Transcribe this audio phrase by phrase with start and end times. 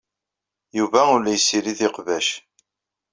[0.77, 2.27] Yuba ur la yessirid iqbac.